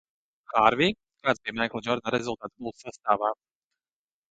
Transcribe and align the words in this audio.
"Hārvij, 0.53 0.95
kāds 1.27 1.43
bija 1.43 1.55
Maikla 1.59 1.83
Džordana 1.89 2.15
rezultāts 2.17 2.57
"Bulls" 2.65 2.85
sastāvā?" 2.89 3.33